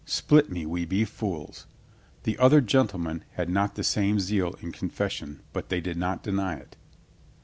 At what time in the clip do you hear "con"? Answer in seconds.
4.71-4.89